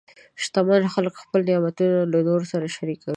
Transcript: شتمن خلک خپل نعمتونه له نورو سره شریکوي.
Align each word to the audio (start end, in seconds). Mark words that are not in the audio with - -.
شتمن 0.43 0.83
خلک 0.93 1.13
خپل 1.21 1.39
نعمتونه 1.49 1.97
له 2.11 2.19
نورو 2.27 2.45
سره 2.53 2.67
شریکوي. 2.77 3.09